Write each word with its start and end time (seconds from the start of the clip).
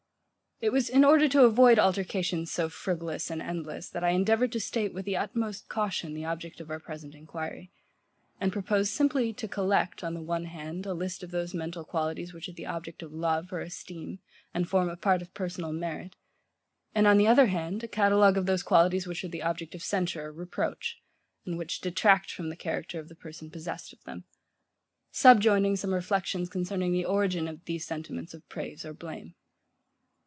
It 0.63 0.71
was 0.71 0.89
in 0.89 1.03
order 1.03 1.27
to 1.29 1.43
avoid 1.43 1.79
altercations, 1.79 2.51
so 2.51 2.69
frivolous 2.69 3.31
and 3.31 3.41
endless, 3.41 3.89
that 3.89 4.03
I 4.03 4.11
endeavoured 4.11 4.51
to 4.51 4.59
state 4.59 4.93
with 4.93 5.05
the 5.05 5.17
utmost 5.17 5.67
caution 5.69 6.13
the 6.13 6.25
object 6.25 6.59
of 6.61 6.69
our 6.69 6.79
present 6.79 7.15
enquiry; 7.15 7.71
and 8.39 8.53
proposed 8.53 8.91
simply 8.91 9.33
to 9.33 9.47
collect, 9.47 10.03
on 10.03 10.13
the 10.13 10.21
one 10.21 10.45
hand, 10.45 10.85
a 10.85 10.93
list 10.93 11.23
of 11.23 11.31
those 11.31 11.55
mental 11.55 11.83
qualities 11.83 12.31
which 12.31 12.47
are 12.47 12.51
the 12.53 12.67
object 12.67 13.01
of 13.01 13.11
love 13.11 13.51
or 13.51 13.61
esteem, 13.61 14.19
and 14.53 14.69
form 14.69 14.87
a 14.87 14.95
part 14.95 15.23
of 15.23 15.33
personal 15.33 15.73
merit; 15.73 16.15
and 16.93 17.07
on 17.07 17.17
the 17.17 17.25
other 17.27 17.47
hand, 17.47 17.83
a 17.83 17.87
catalogue 17.87 18.37
of 18.37 18.45
those 18.45 18.61
qualities 18.61 19.07
which 19.07 19.23
are 19.23 19.29
the 19.29 19.41
object 19.41 19.73
of 19.73 19.81
censure 19.81 20.25
or 20.25 20.31
reproach, 20.31 21.01
and 21.43 21.57
which 21.57 21.81
detract 21.81 22.29
from 22.31 22.49
the 22.49 22.55
character 22.55 22.99
of 22.99 23.09
the 23.09 23.15
person 23.15 23.49
possessed 23.49 23.91
of 23.93 24.03
them; 24.03 24.25
subjoining 25.11 25.75
some 25.75 25.91
reflections 25.91 26.49
concerning 26.49 26.93
the 26.93 27.03
origin 27.03 27.47
of 27.47 27.65
these 27.65 27.83
sentiments 27.87 28.35
of 28.35 28.47
praise 28.47 28.85
or 28.85 28.93
blame. 28.93 29.33